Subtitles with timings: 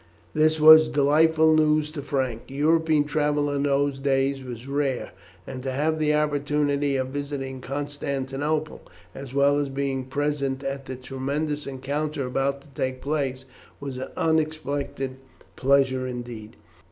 [0.33, 2.45] This was delightful news to Frank.
[2.47, 5.11] European travel in those days was rare,
[5.45, 8.81] and to have the opportunity of visiting Constantinople,
[9.13, 13.45] as well as being present at the tremendous encounter about to take place,
[13.79, 15.17] was an unexpected
[15.55, 16.55] pleasure indeed.